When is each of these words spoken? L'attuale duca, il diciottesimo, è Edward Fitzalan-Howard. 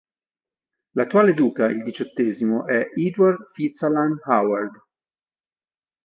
L'attuale 0.93 1.35
duca, 1.35 1.67
il 1.67 1.83
diciottesimo, 1.83 2.65
è 2.65 2.87
Edward 2.95 3.51
Fitzalan-Howard. 3.51 4.81